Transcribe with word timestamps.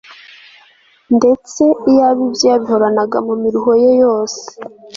ndetse 1.17 1.63
iyaba 1.89 2.19
ibyo 2.27 2.45
yabihoranaga 2.51 3.17
mu 3.27 3.33
miruho 3.41 3.71
ye 3.83 3.91
yose 4.03 4.41